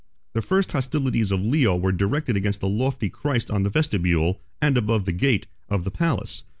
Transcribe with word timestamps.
The 0.33 0.41
first 0.41 0.71
hostilities 0.71 1.29
of 1.29 1.43
Leo 1.45 1.77
were 1.77 1.91
directed 1.91 2.35
against 2.35 2.63
a 2.63 2.65
lofty 2.65 3.07
Christ 3.07 3.51
on 3.51 3.61
the 3.61 3.69
vestibule, 3.69 4.41
and 4.59 4.75
above 4.75 5.05
the 5.05 5.11
gate, 5.11 5.45
of 5.69 5.83
the 5.83 5.91
palace. 5.91 6.43